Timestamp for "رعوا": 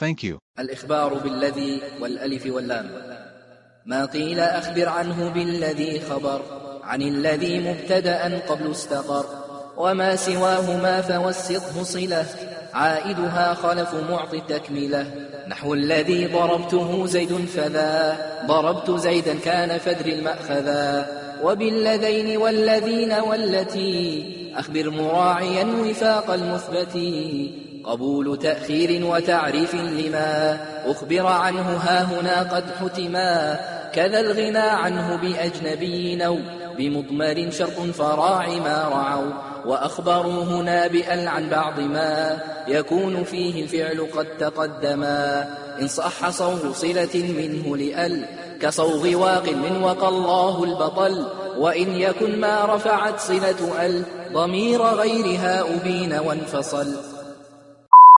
38.88-39.32